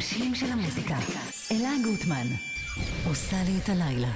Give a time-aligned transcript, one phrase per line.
[0.00, 0.96] האנשים של המוזיקה.
[1.52, 2.26] אלה גוטמן,
[3.06, 4.12] עושה לי את הלילה.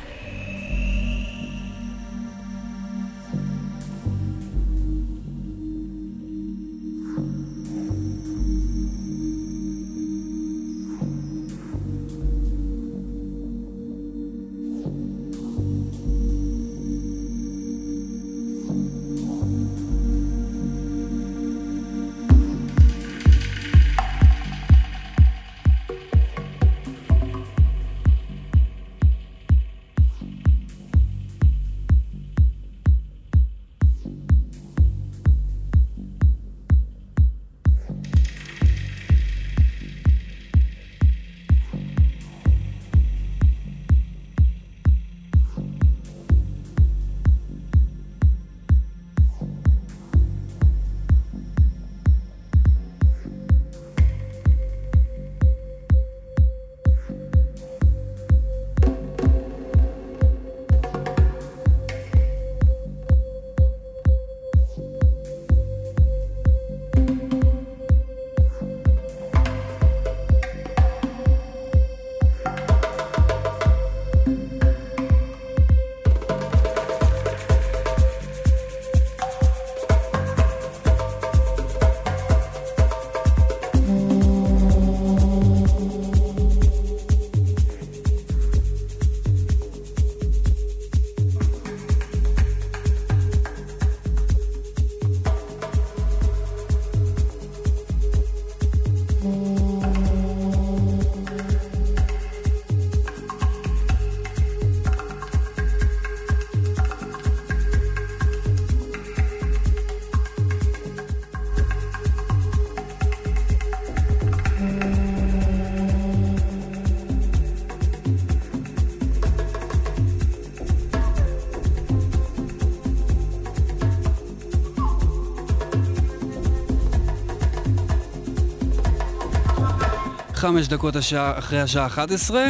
[130.55, 132.45] חמש דקות השעה, אחרי השעה 11.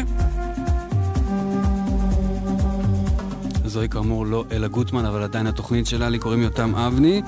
[3.65, 7.23] זוהי כאמור לא אלה גוטמן, אבל עדיין התוכנית שלה, לי קוראים יותם אבני.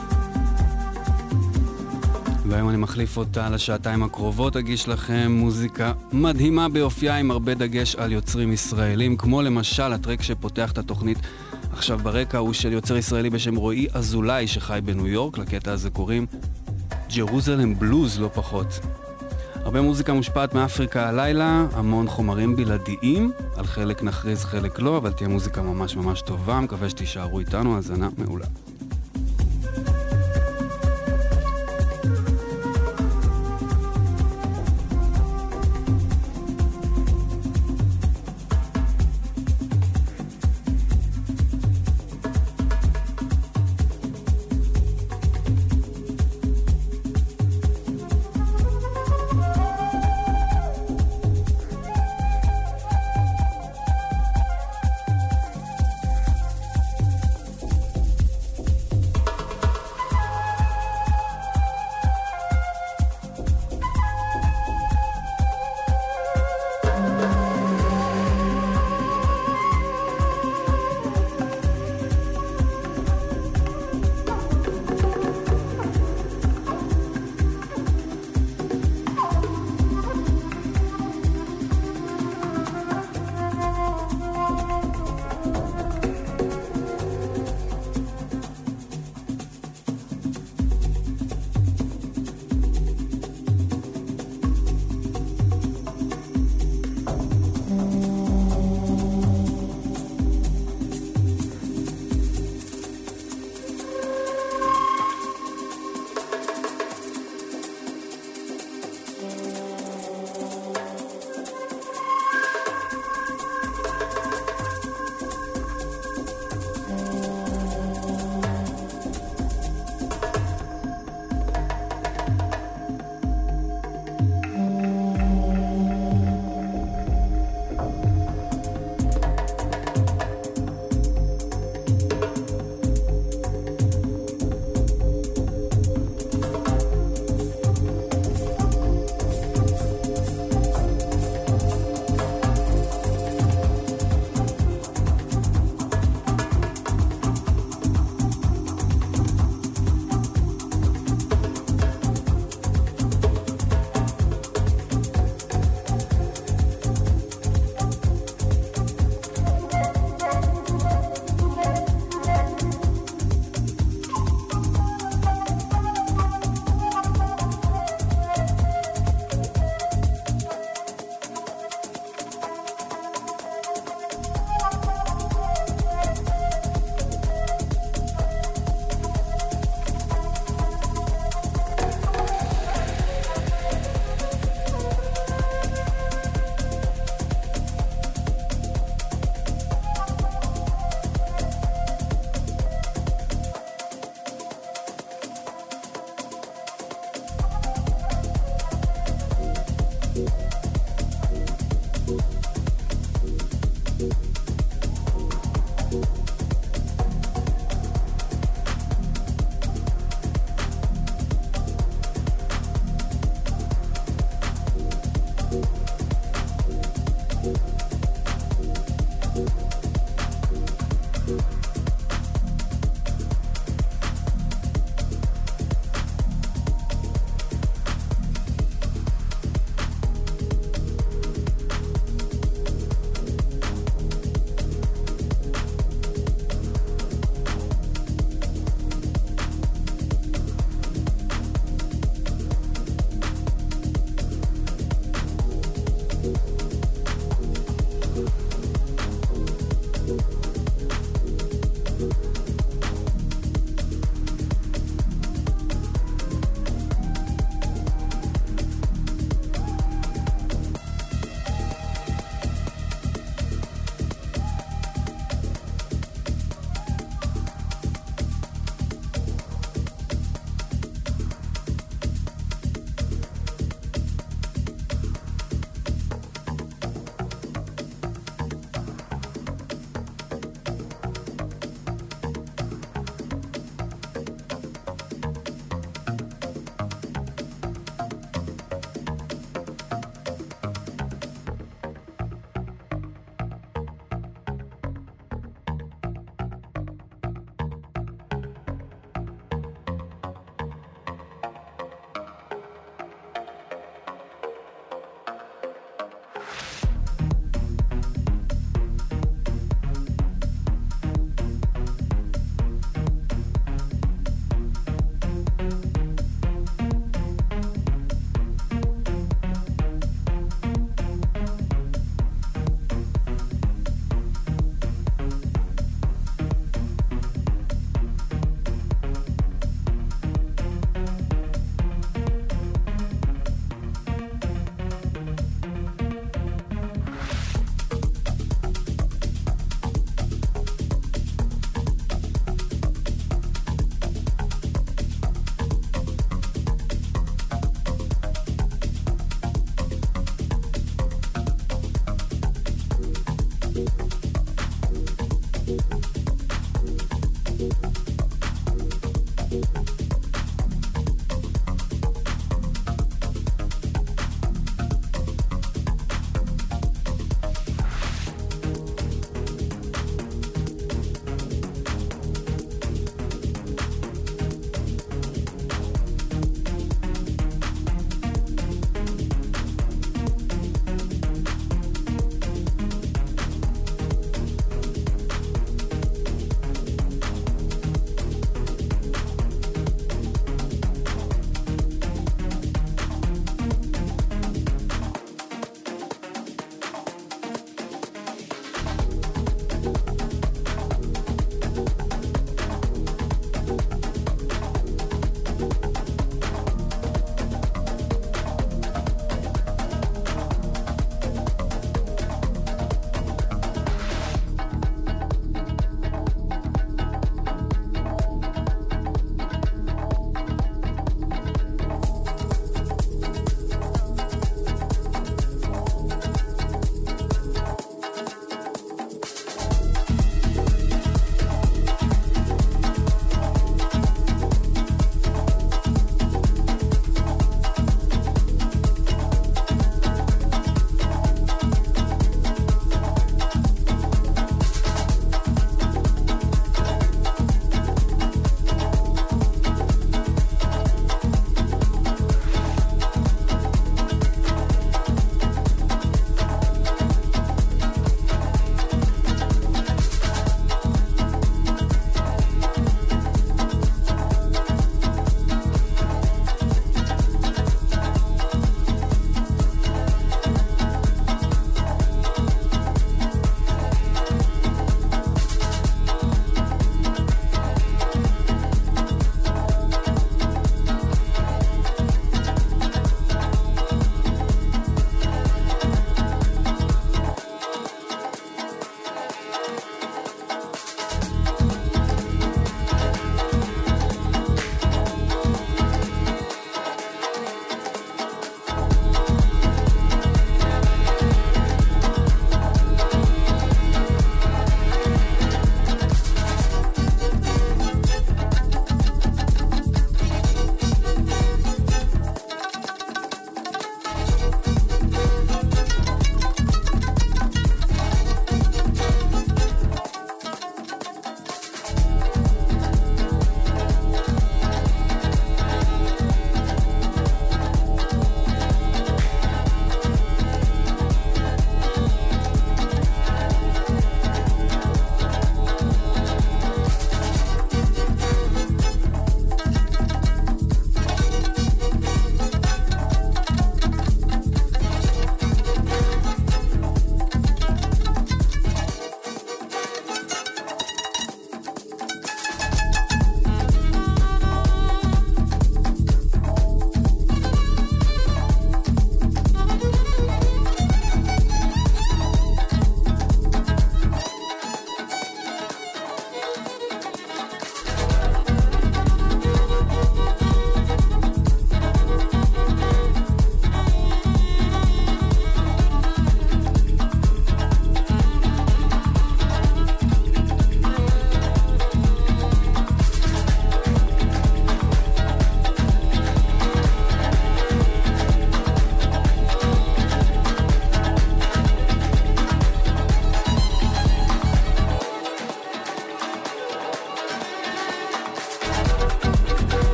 [2.46, 8.12] והיום אני מחליף אותה לשעתיים הקרובות, אגיש לכם מוזיקה מדהימה ביופייה עם הרבה דגש על
[8.12, 11.18] יוצרים ישראלים, כמו למשל הטרק שפותח את התוכנית
[11.72, 16.26] עכשיו ברקע הוא של יוצר ישראלי בשם רועי אזולאי שחי בניו יורק, לקטע הזה קוראים
[17.16, 18.80] ג'רוזלם בלוז לא פחות.
[19.76, 25.28] הרבה מוזיקה מושפעת מאפריקה הלילה, המון חומרים בלעדיים, על חלק נכריז חלק לא, אבל תהיה
[25.28, 28.46] מוזיקה ממש ממש טובה, מקווה שתישארו איתנו, האזנה מעולה.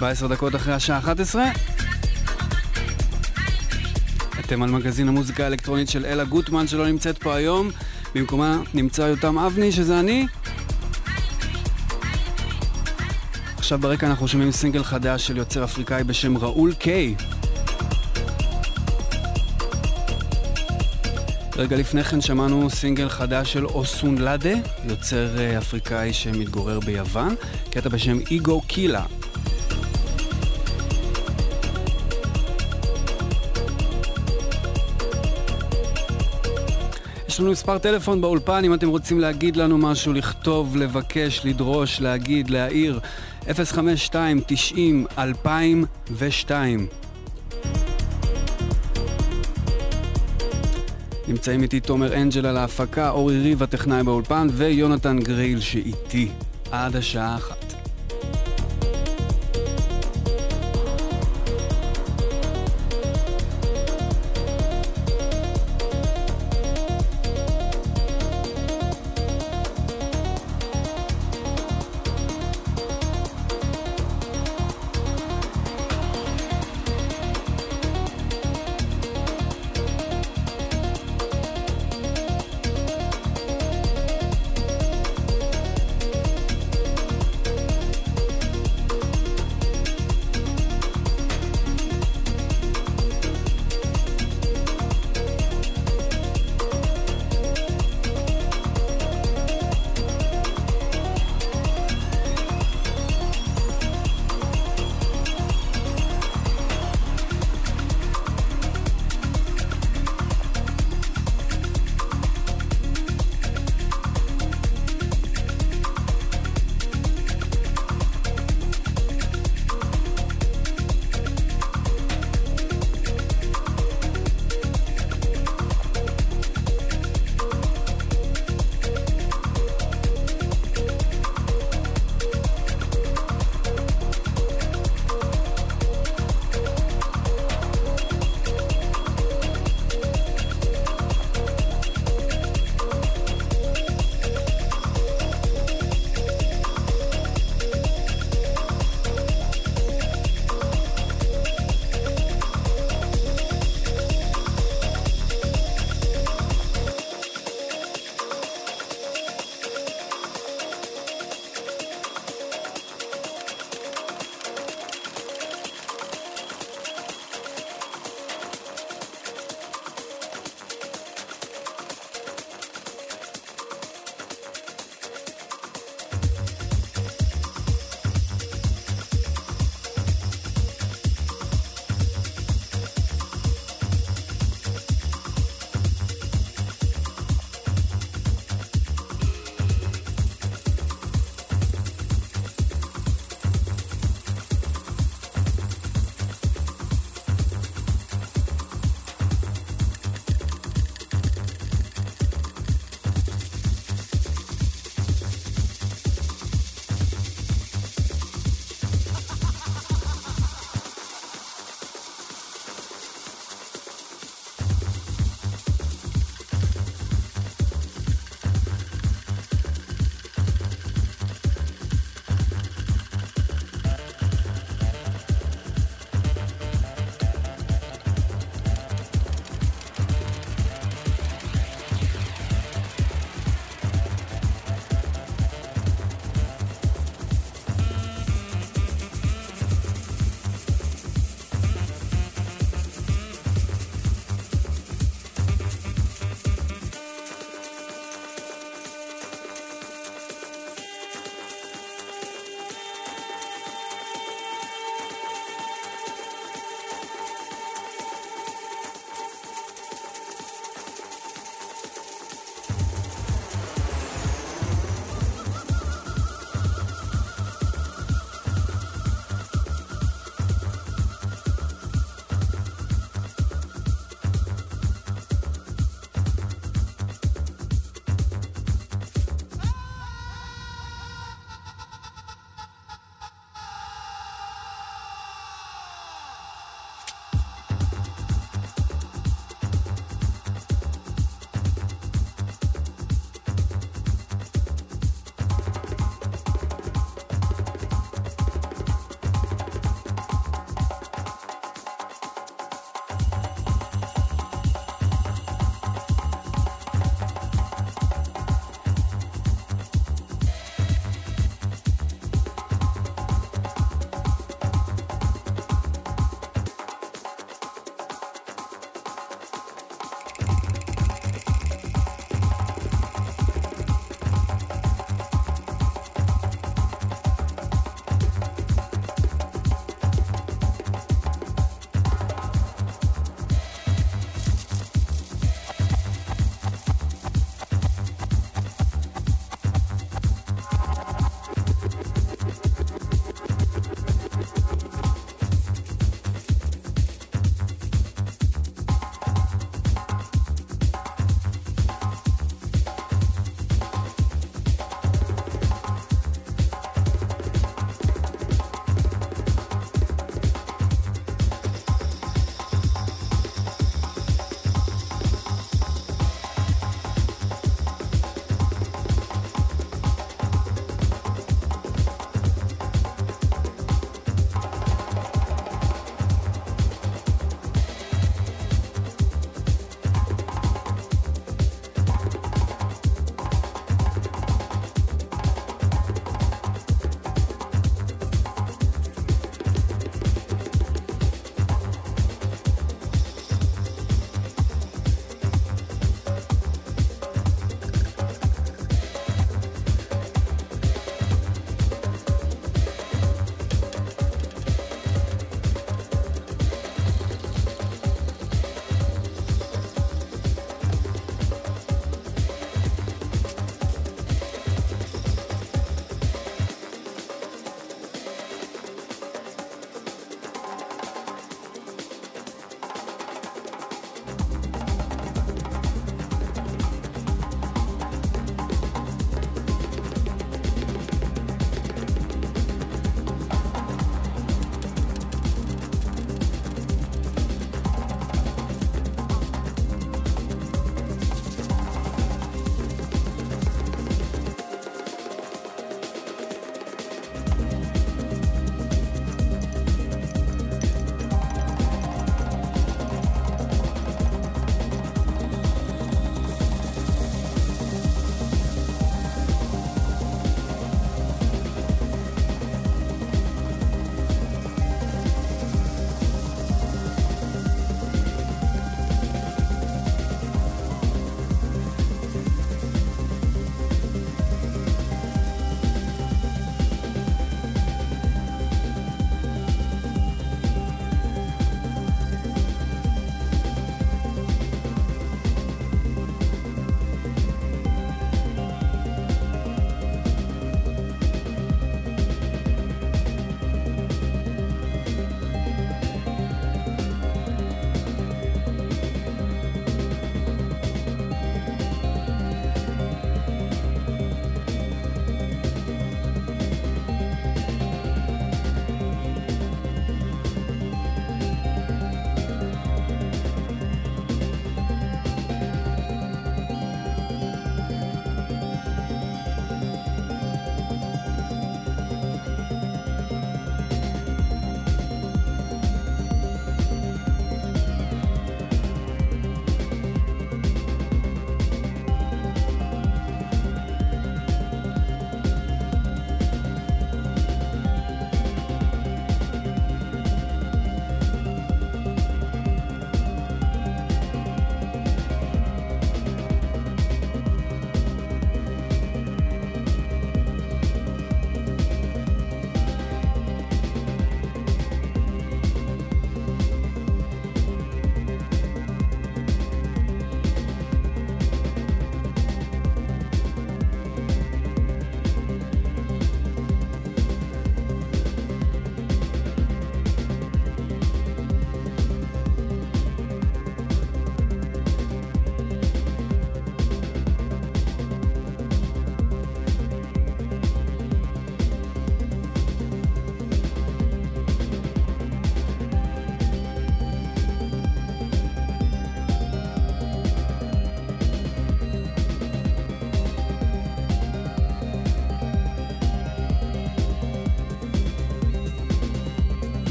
[0.00, 1.44] 17 דקות אחרי השעה 11.
[4.40, 7.70] אתם על מגזין המוזיקה האלקטרונית של אלה גוטמן שלא נמצאת פה היום.
[8.14, 10.26] במקומה נמצא יותם אבני, שזה אני.
[13.58, 17.14] עכשיו ברקע אנחנו שומעים סינגל חדש של יוצר אפריקאי בשם ראול קיי.
[21.56, 24.54] רגע לפני כן שמענו סינגל חדש של אוסון לאדה,
[24.84, 27.34] יוצר אה, אפריקאי שמתגורר ביוון,
[27.70, 29.04] קטע בשם איגו קילה.
[37.30, 42.50] יש לנו מספר טלפון באולפן אם אתם רוצים להגיד לנו משהו, לכתוב, לבקש, לדרוש, להגיד,
[42.50, 43.00] להעיר
[43.64, 46.86] 052 90 2002
[51.28, 56.28] נמצאים איתי תומר אנג'ל על ההפקה, אורי ריב הטכנאי באולפן ויונתן גרייל שאיתי
[56.70, 57.69] עד השעה אחת.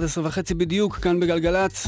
[0.00, 1.86] 11 וחצי בדיוק, כאן בגלגלצ.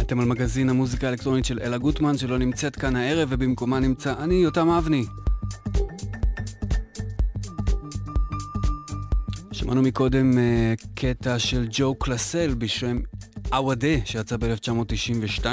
[0.00, 4.34] אתם על מגזין המוזיקה האלקטרונית של אלה גוטמן, שלא נמצאת כאן הערב, ובמקומה נמצא אני,
[4.34, 5.04] יותם אבני.
[9.52, 12.98] שמענו מקודם uh, קטע של ג'ו קלסל בשם
[13.52, 15.46] עוודה, שיצא ב-1992.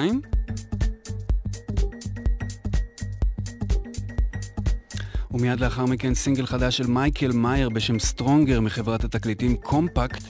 [5.41, 10.23] ומיד לאחר מכן סינגל חדש של מייקל מאייר בשם Stronger מחברת התקליטים Kompakt.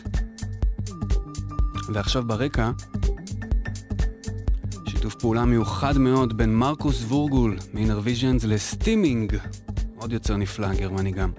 [1.94, 2.72] ועכשיו ברקע,
[4.88, 9.38] שיתוף פעולה מיוחד מאוד בין מרקוס וורגול מ Innervisions ל Stimming,
[9.96, 11.32] עוד יוצר נפלא, גרמני גם.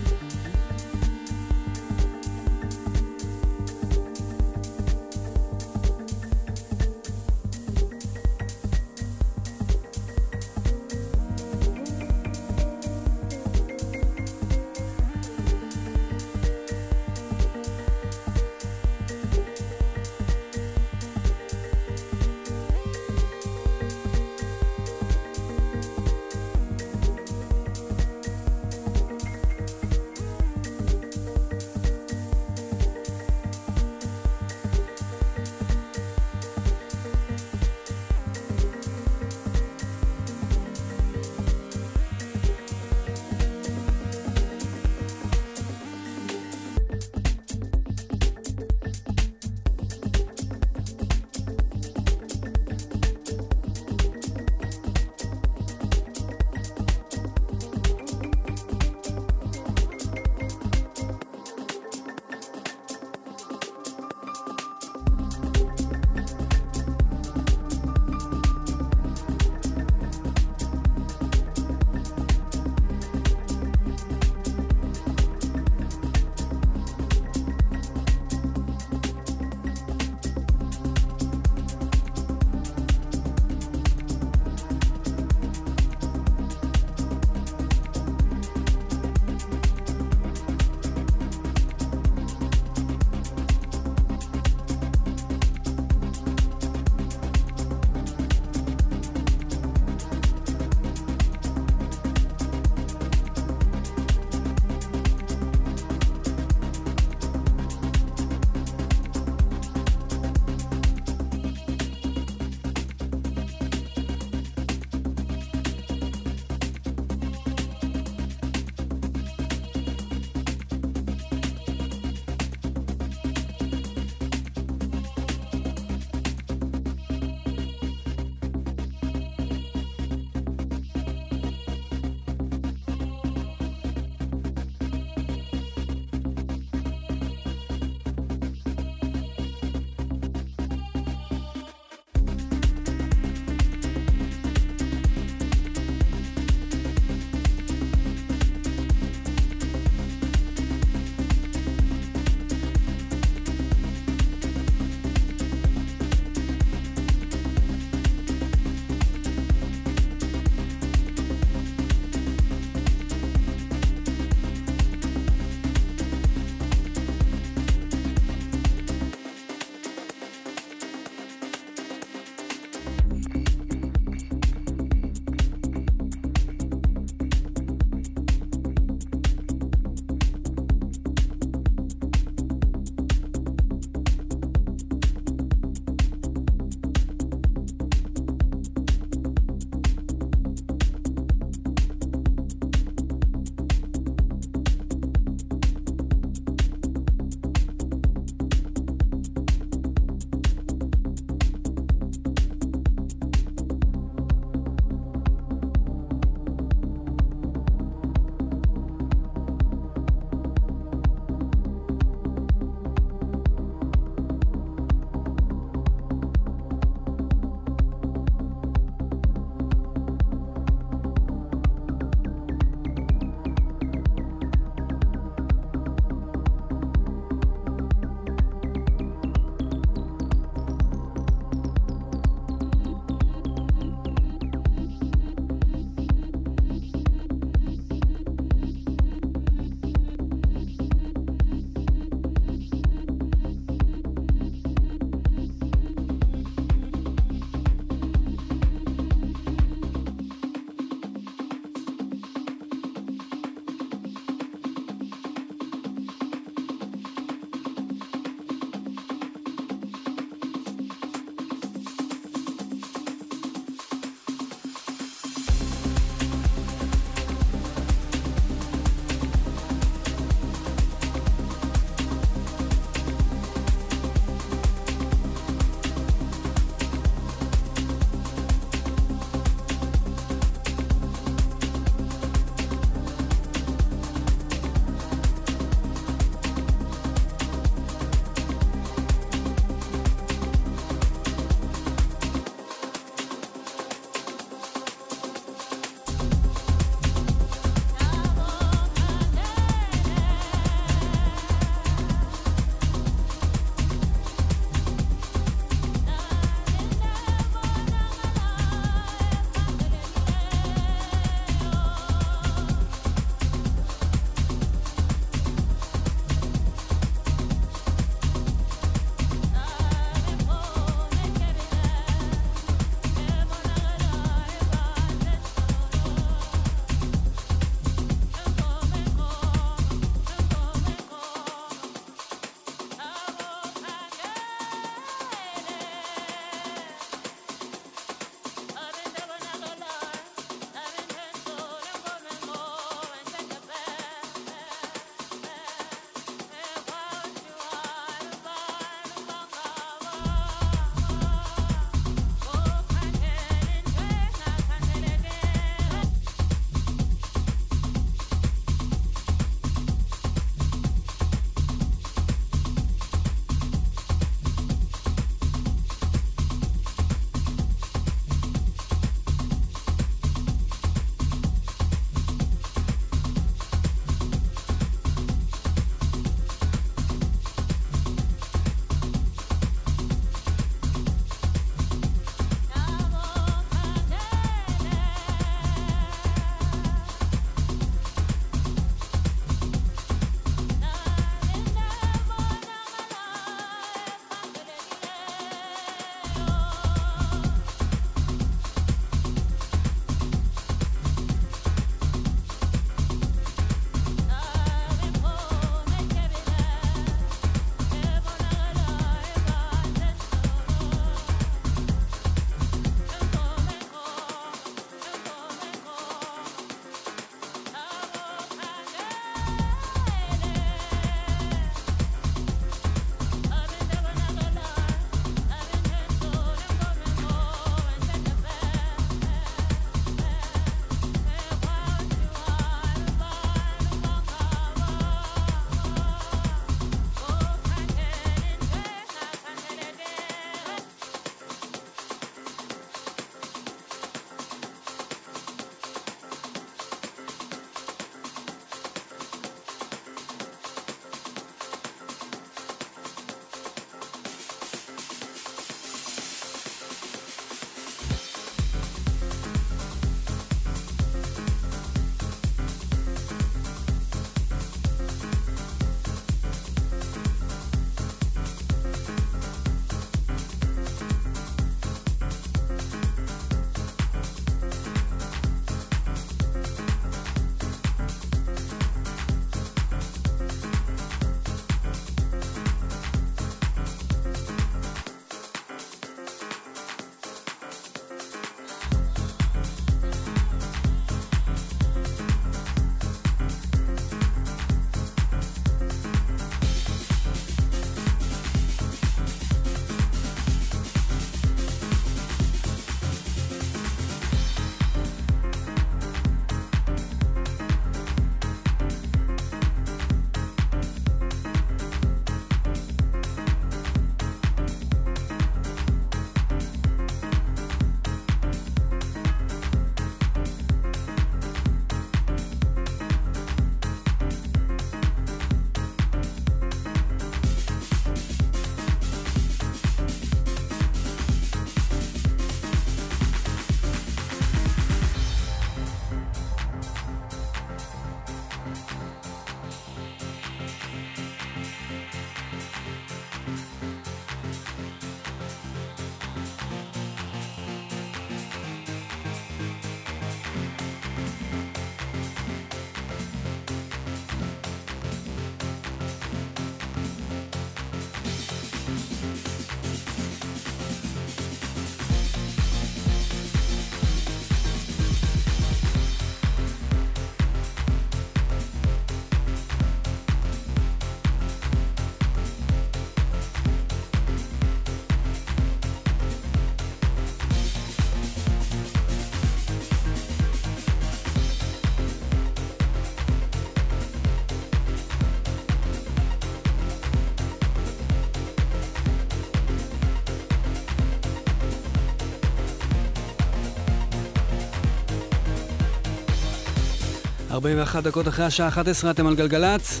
[597.66, 600.00] 41 דקות אחרי השעה 11 אתם על גלגלצ.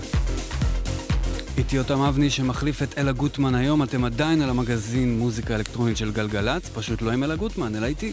[1.58, 6.12] איתי אותם אבני שמחליף את אלה גוטמן היום, אתם עדיין על המגזין מוזיקה אלקטרונית של
[6.12, 8.12] גלגלצ, פשוט לא עם אלה גוטמן, אלא איתי.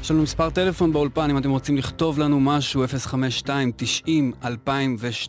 [0.00, 2.84] יש לנו מספר טלפון באולפן, אם אתם רוצים לכתוב לנו משהו,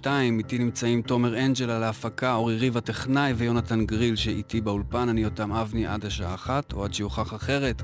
[0.06, 0.08] 052-90-2002,
[0.38, 5.52] איתי נמצאים תומר אנג'ל על ההפקה, אורי ריב הטכנאי ויונתן גריל שאיתי באולפן, אני אותם
[5.52, 7.82] אבני עד השעה אחת, או עד שיוכח אחרת.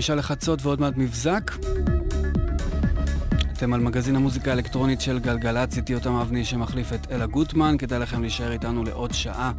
[0.00, 1.50] חמישה לחצות ועוד מעט מבזק.
[3.52, 7.98] אתם על מגזין המוזיקה האלקטרונית של גלגלצ, איתי אותם אבני שמחליף את אלה גוטמן, כדאי
[7.98, 9.52] לכם להישאר איתנו לעוד שעה.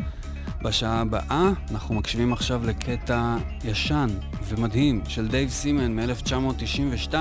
[0.64, 4.08] בשעה הבאה אנחנו מקשיבים עכשיו לקטע ישן
[4.48, 7.14] ומדהים של דייב סימן מ-1992.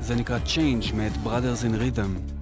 [0.00, 2.33] זה נקרא Change מאת Brothers in Rhythm.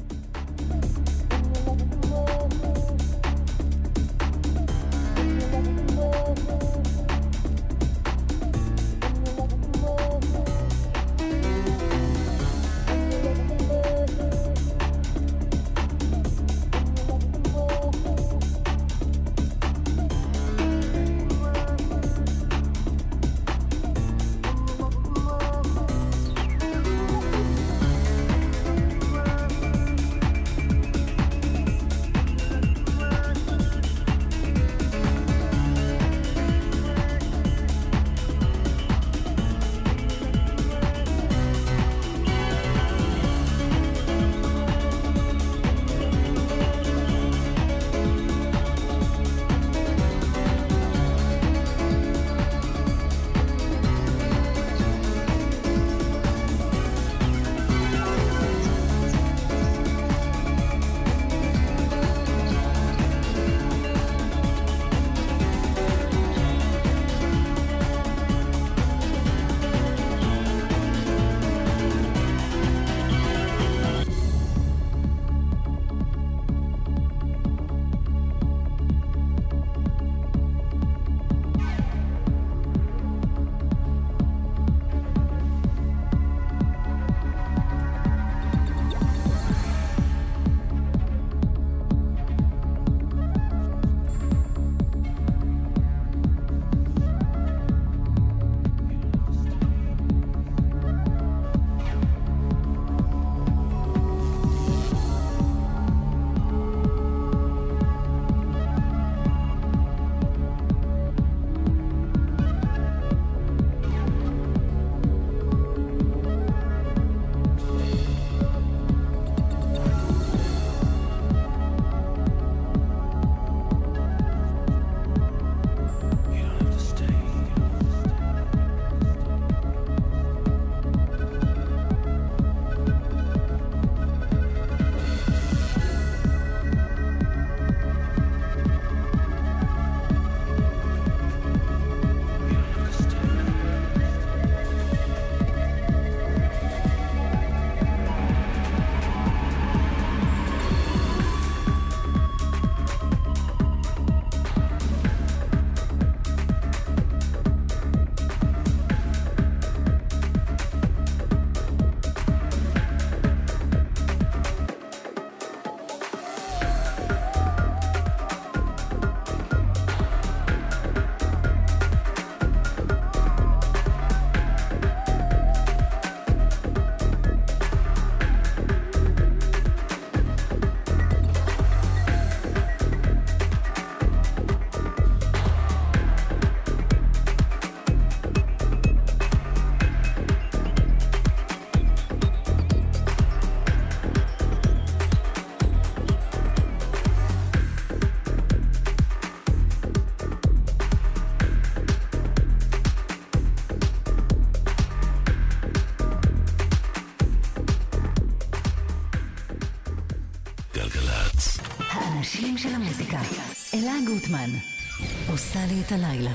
[215.28, 216.34] עושה לי את הלילה.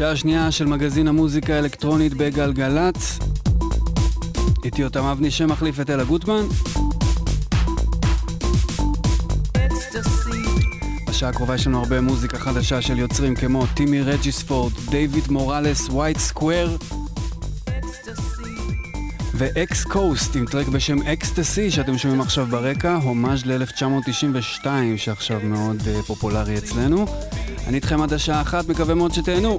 [0.00, 3.18] שעה שנייה של מגזין המוזיקה האלקטרונית בגלגלצ.
[4.64, 6.42] איתי אותם אבני שמחליף את אלה גוטמן.
[11.08, 16.18] בשעה הקרובה יש לנו הרבה מוזיקה חדשה של יוצרים כמו טימי רג'יספורד, דיוויד מוראלס, White
[16.18, 16.76] Square
[19.34, 26.02] ו X-Coast עם track בשם Ecstasy שאתם שומעים עכשיו ברקע, הומאז' ל-1992 שעכשיו מאוד אה,
[26.06, 27.06] פופולרי אצלנו.
[27.66, 29.58] אני איתכם עד השעה אחת, מקווה מאוד שתהנו.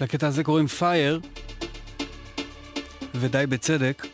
[0.00, 1.20] לקטע הזה קוראים פייר,
[3.14, 4.06] ודי בצדק.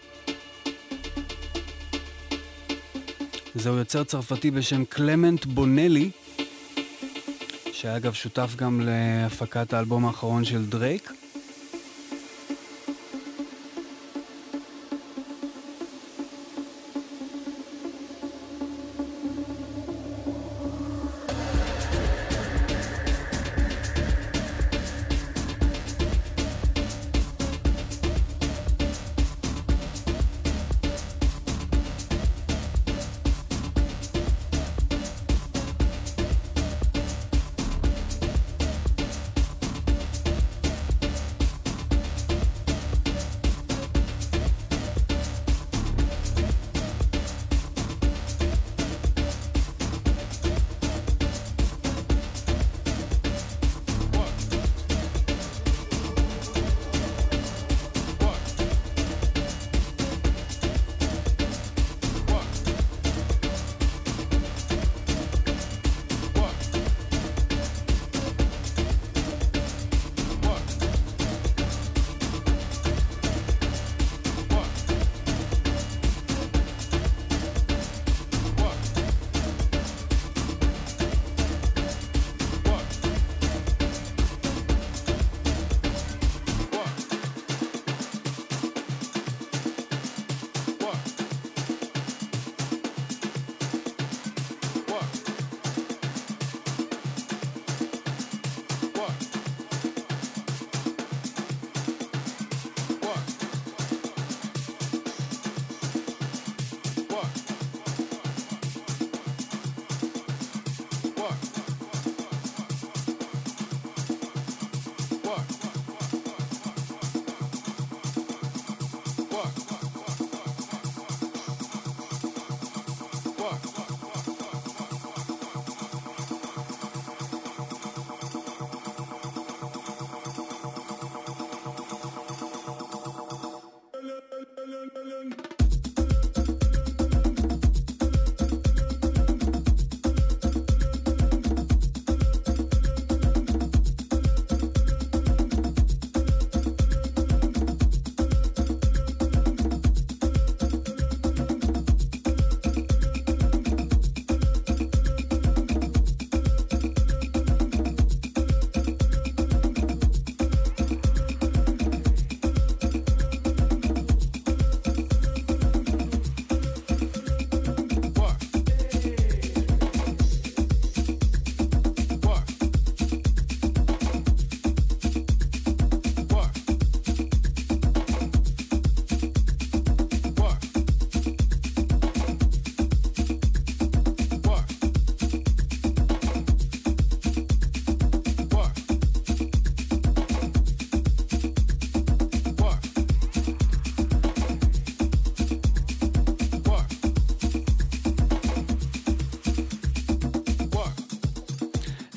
[3.55, 6.11] זהו יוצר צרפתי בשם קלמנט בונלי,
[7.73, 11.13] שהיה אגב שותף גם להפקת האלבום האחרון של דרייק.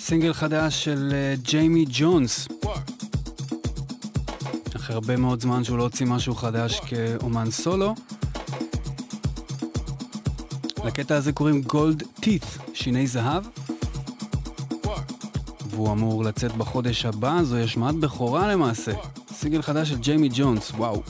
[0.06, 2.48] סינגל חדש של אה, ג'יימי ג'ונס.
[4.76, 7.96] אחרי הרבה מאוד זמן שהוא לא הוציא משהו חדש כאומן סולו.
[10.86, 13.44] לקטע הזה קוראים גולד טית', שיני זהב.
[15.70, 18.92] והוא אמור לצאת בחודש הבא, זוהי השמעת בכורה למעשה.
[19.32, 21.04] סינגל חדש של ג'יימי ג'ונס, וואו.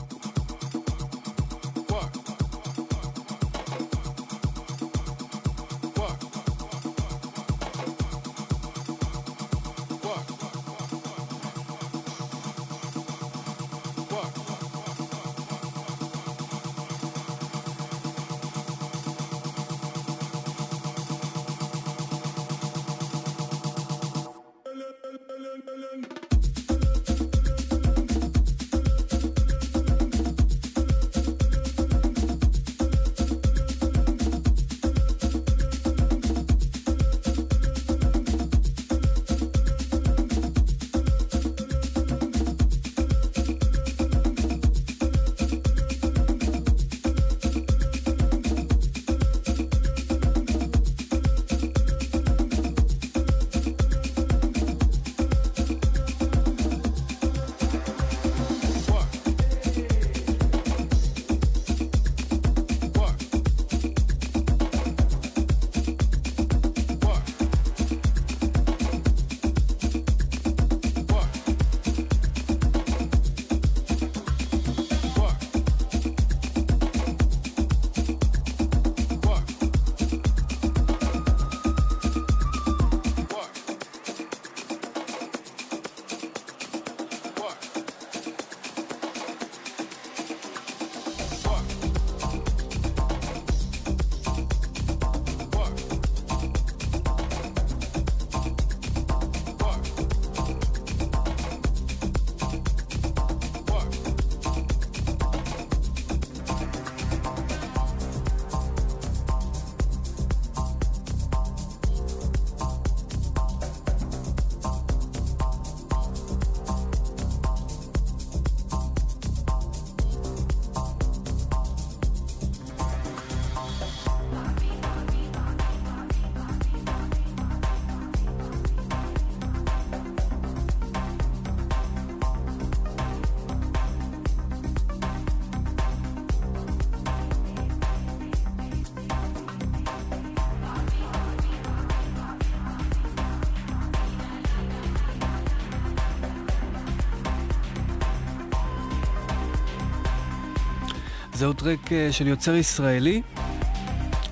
[151.64, 153.22] track אה, של יוצר ישראלי,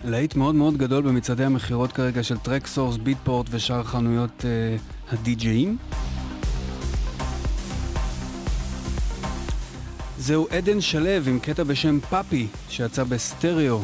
[0.05, 5.77] להיט מאוד מאוד גדול במצעדי המכירות כרגע של Traxsource, Beatport ושאר חנויות אה, הדי-ג'אים.
[10.19, 13.81] זהו עדן שלו עם קטע בשם Papi שיצא בסטריאו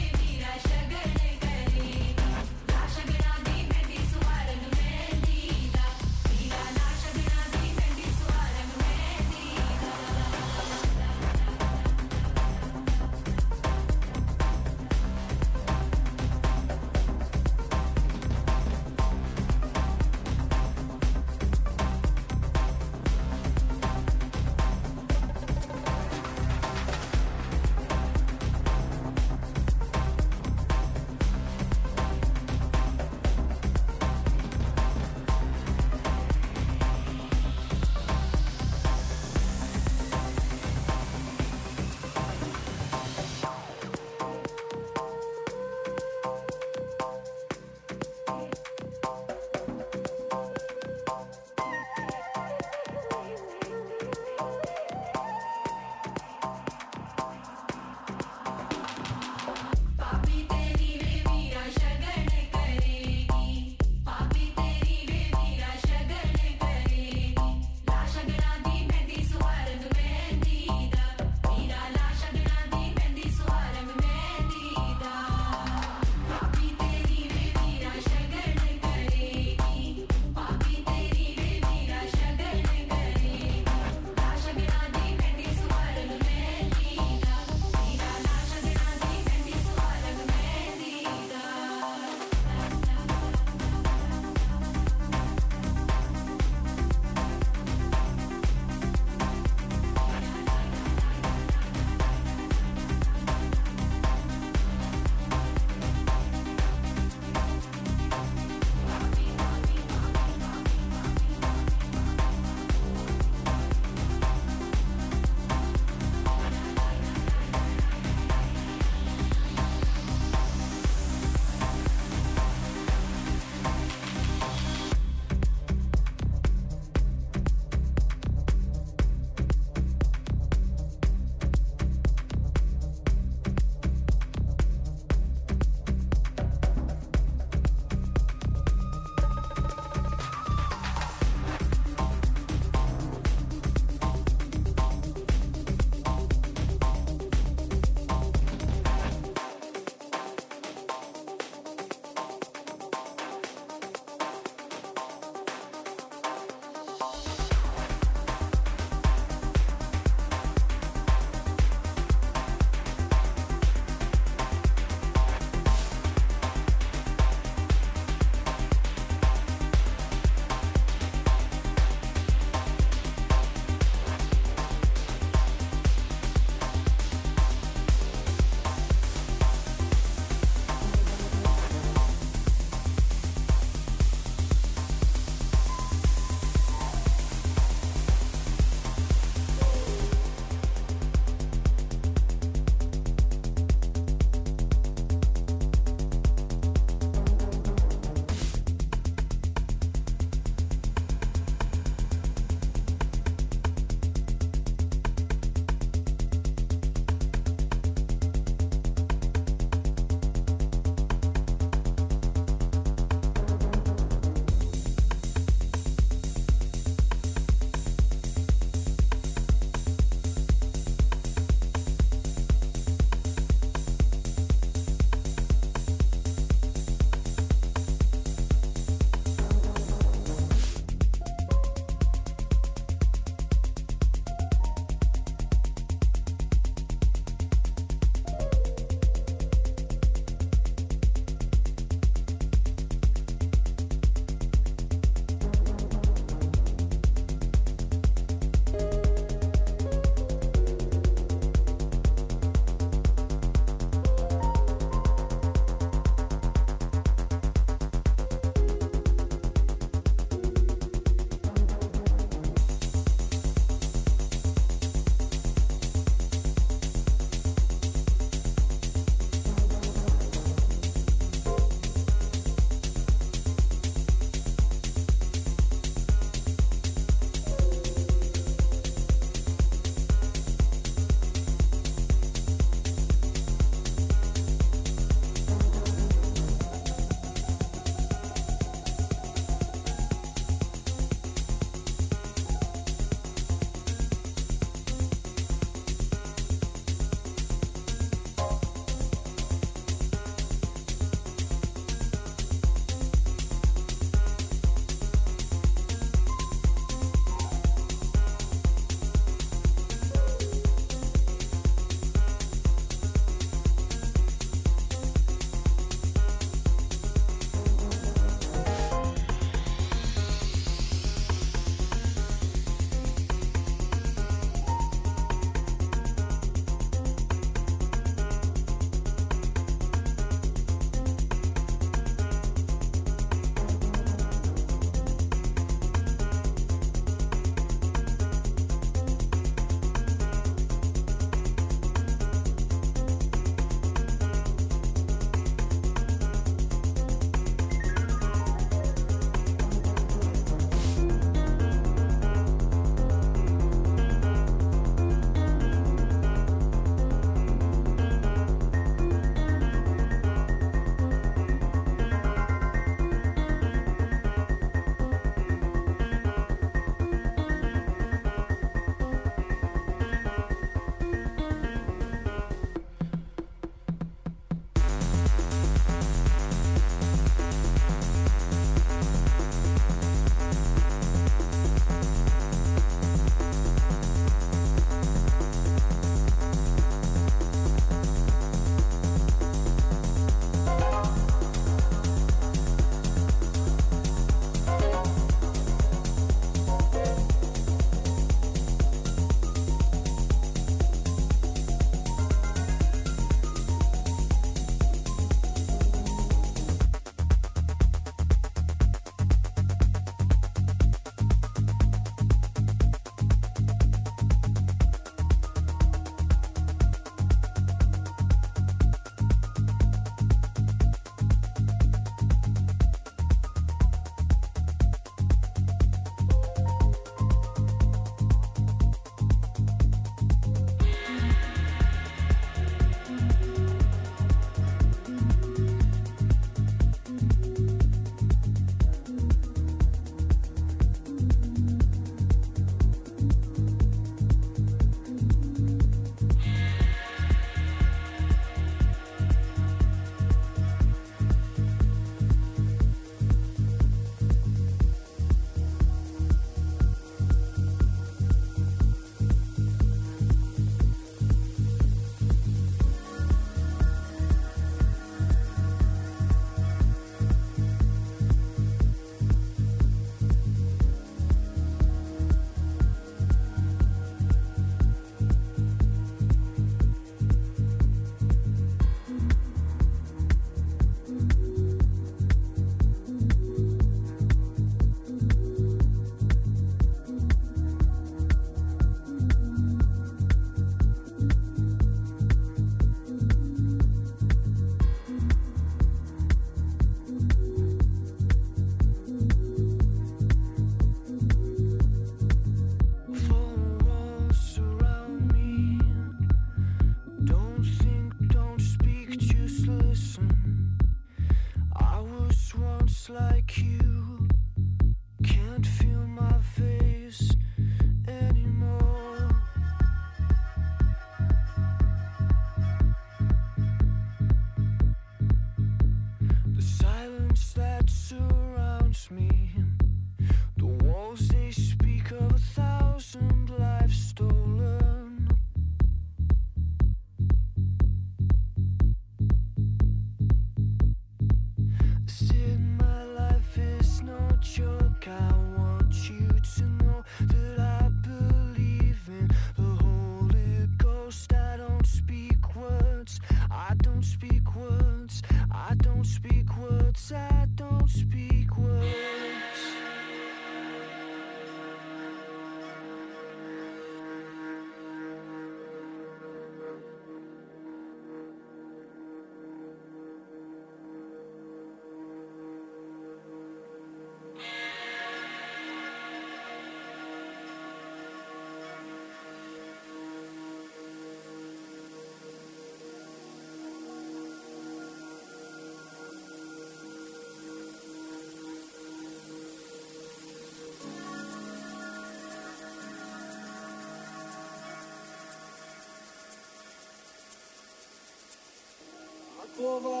[599.61, 600.00] povo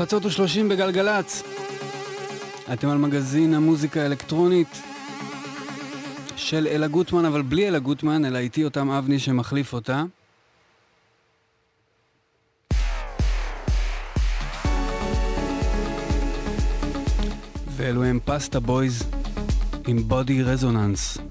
[0.00, 1.42] חצות ושלושים בגלגלצ.
[2.72, 4.82] אתם על מגזין המוזיקה האלקטרונית
[6.36, 10.04] של אלה גוטמן, אבל בלי אלה גוטמן, אלא איתי אותם אבני שמחליף אותה.
[17.76, 19.02] ואלו הם פסטה בויז
[19.86, 21.29] עם בודי רזוננס.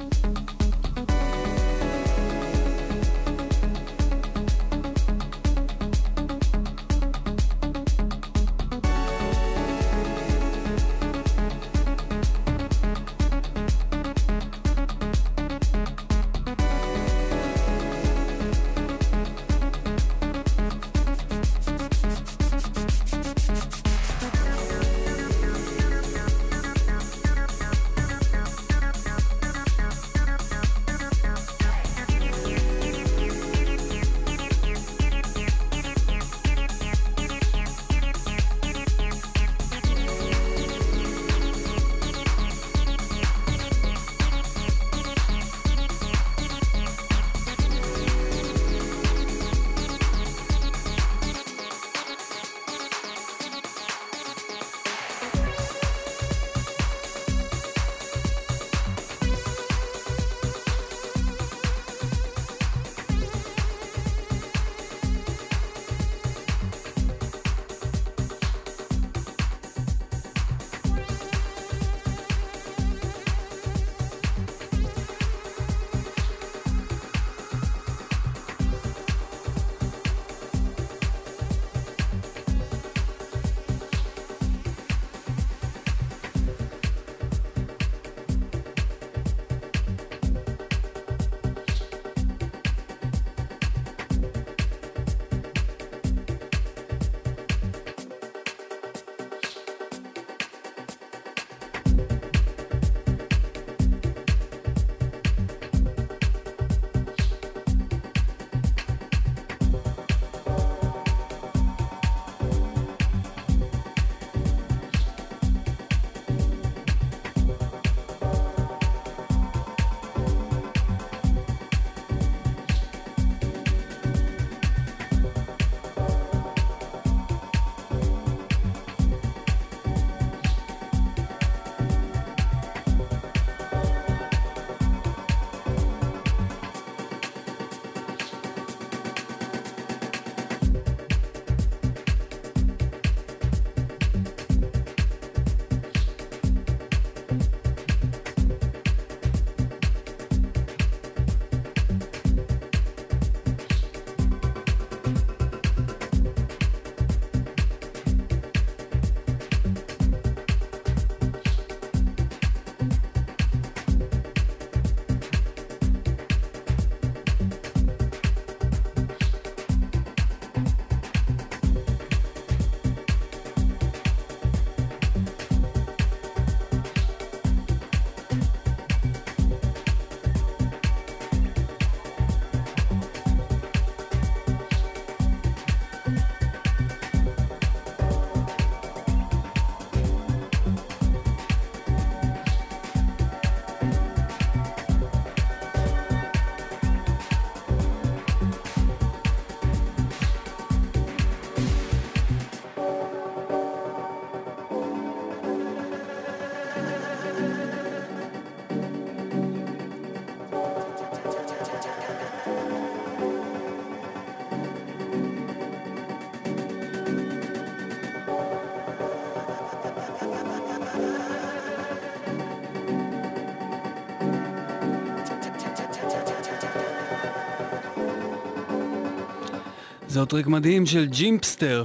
[230.19, 231.83] זהו טריק מדהים של ג'ימפסטר.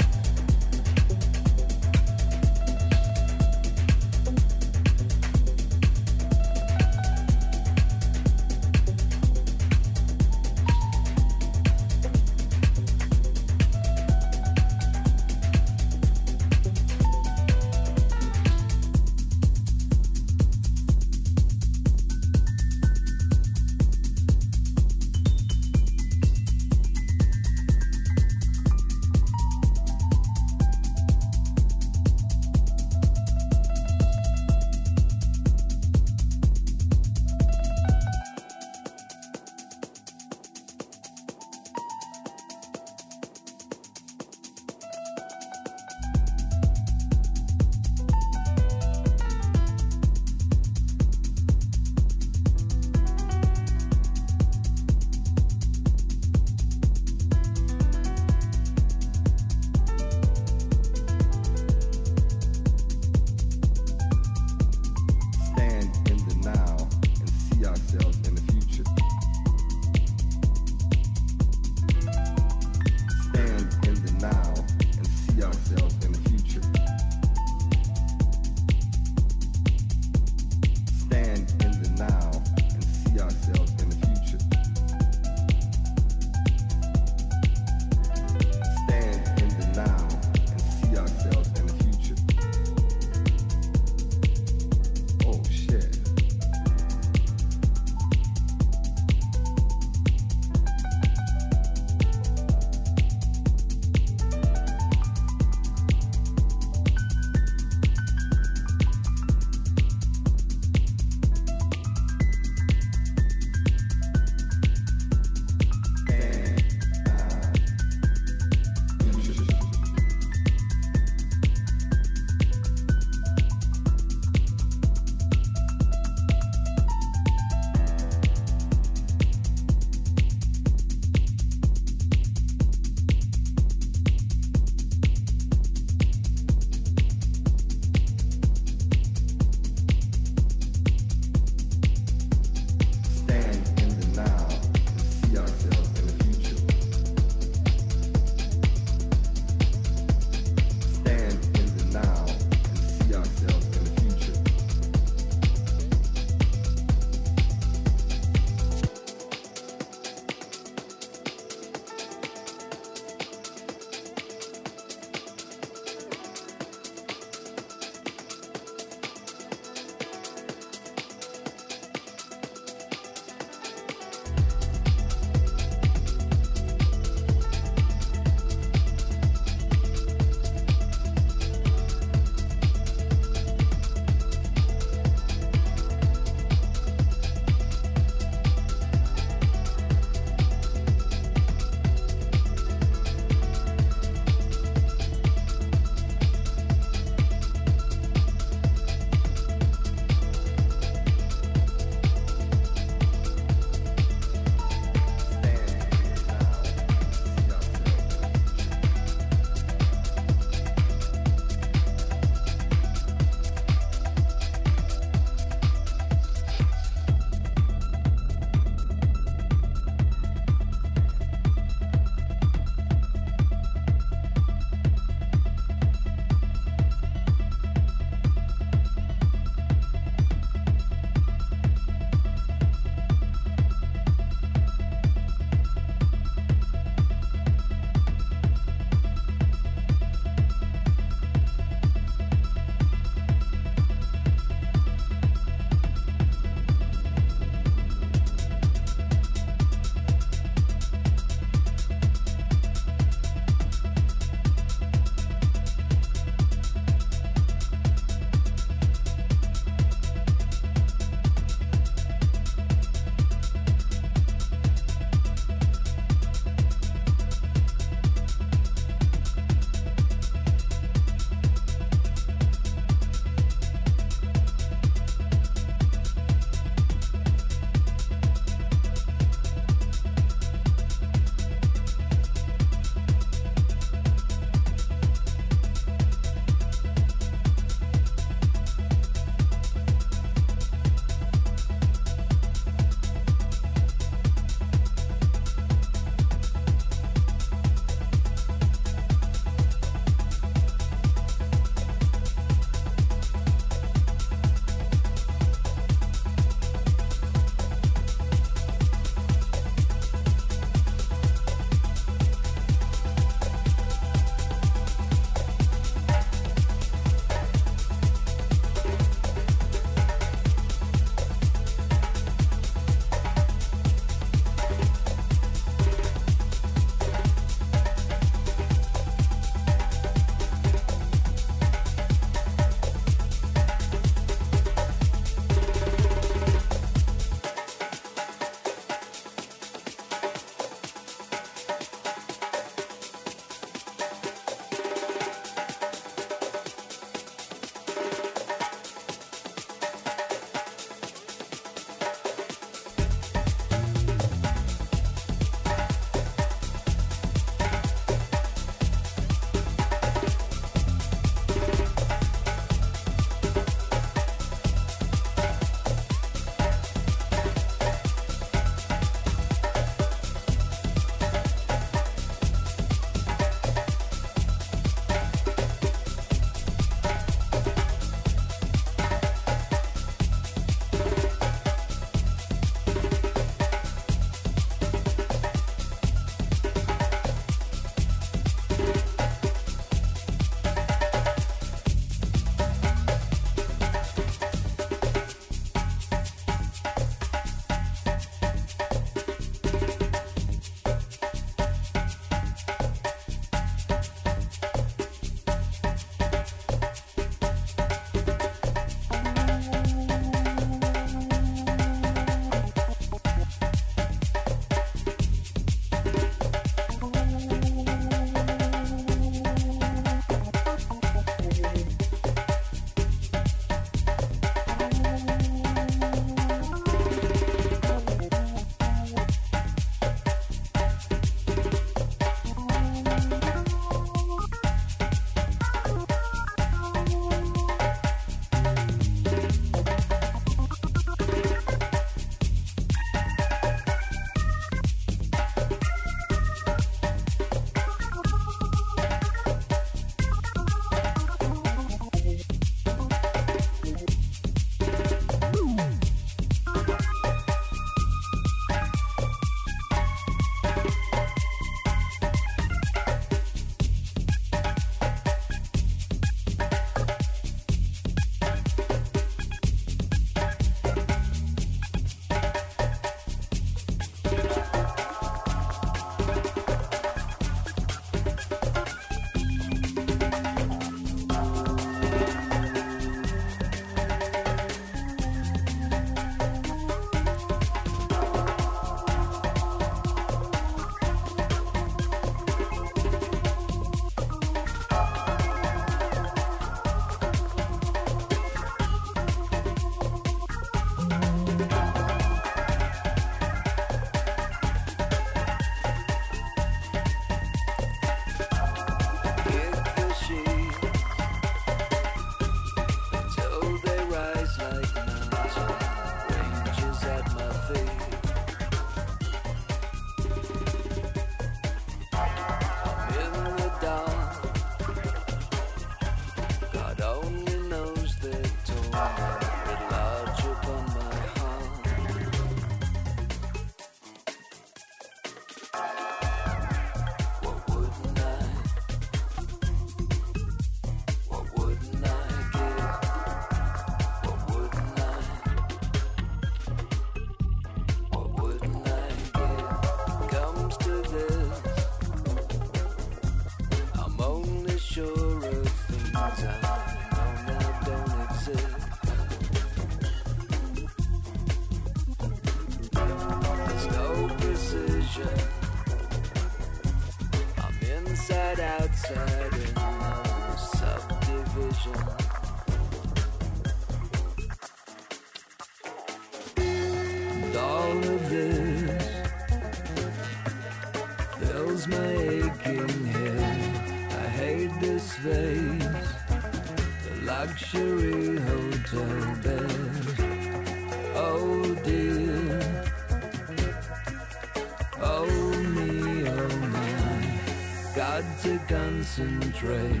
[599.06, 600.00] Concentrate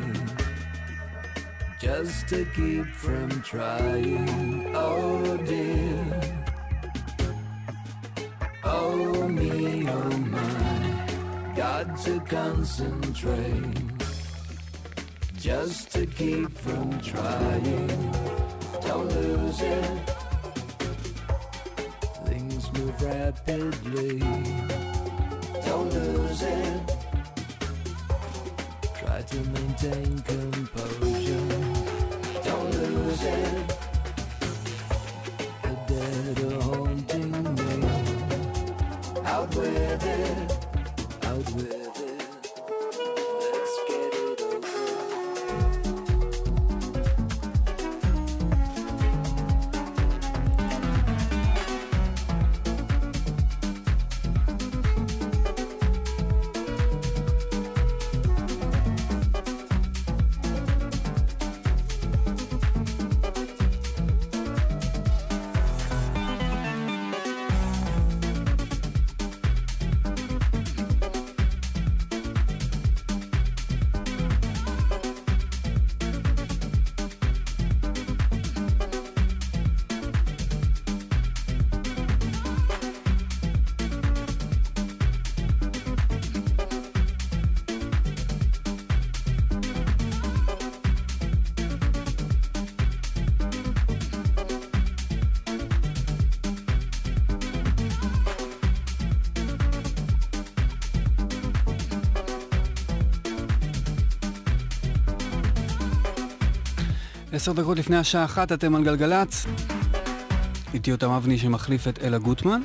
[1.78, 4.74] just to keep from trying.
[4.74, 6.20] Oh dear.
[8.64, 13.78] Oh me, oh my, got to concentrate
[15.38, 18.12] just to keep from trying.
[18.82, 20.00] Don't lose it.
[22.26, 24.18] Things move rapidly.
[25.64, 26.95] Don't lose it.
[29.82, 31.36] Maintain composure.
[32.42, 33.75] Don't lose it.
[107.46, 109.46] עשר דקות לפני השעה אחת אתם על גלגלצ.
[110.74, 112.60] איתי אותם אבני שמחליף את אלה גוטמן.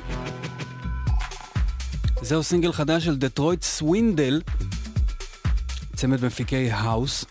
[2.22, 4.42] זהו סינגל חדש של Detroit Swindle,
[5.96, 7.24] צמד מפיקי האוס,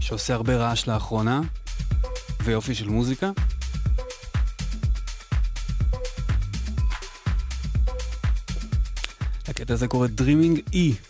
[0.00, 1.40] שעושה הרבה רעש לאחרונה,
[2.44, 3.30] ויופי של מוזיקה.
[9.48, 11.05] הקטע הזה קורא Dreaming E.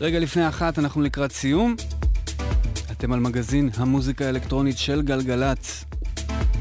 [0.00, 1.76] רגע לפני אחת אנחנו לקראת סיום.
[2.90, 5.84] אתם על מגזין המוזיקה האלקטרונית של גלגלצ.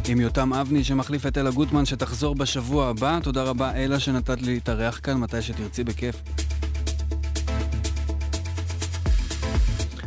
[0.07, 3.19] עם יותם אבני שמחליף את אלה גוטמן שתחזור בשבוע הבא.
[3.23, 6.15] תודה רבה אלה שנתת לי להתארח כאן מתי שתרצי בכיף.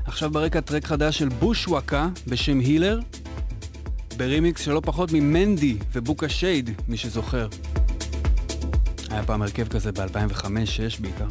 [0.05, 3.01] עכשיו ברקע טרק חדש של בושוואקה בשם הילר,
[4.17, 7.49] ברימיקס שלא פחות ממנדי ובוקה שייד, מי שזוכר.
[9.11, 11.27] היה פעם הרכב כזה ב-2005-2006 בעיקר.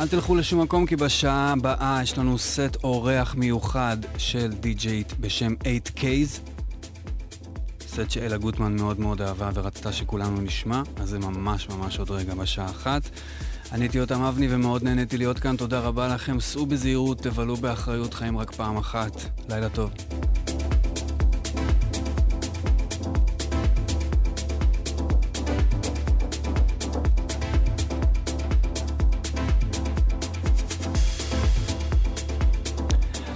[0.00, 5.54] אל תלכו לשום מקום כי בשעה הבאה יש לנו סט אורח מיוחד של די-ג'יית בשם
[5.62, 6.40] 8Ks.
[7.86, 12.34] סט שאלה גוטמן מאוד מאוד אהבה ורצתה שכולנו נשמע, אז זה ממש ממש עוד רגע
[12.34, 13.02] בשעה אחת.
[13.72, 18.14] אני הייתי יותם אבני ומאוד נהניתי להיות כאן, תודה רבה לכם, סעו בזהירות, תבלו באחריות,
[18.14, 19.12] חיים רק פעם אחת.
[19.48, 19.90] לילה טוב.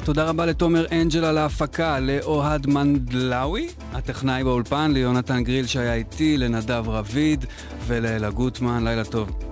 [0.05, 6.85] תודה רבה לתומר אנג'ל על ההפקה, לאוהד מנדלאוי, הטכנאי באולפן, ליונתן גריל שהיה איתי, לנדב
[6.89, 7.45] רביד
[7.87, 9.44] ולאלה גוטמן, לילה טוב.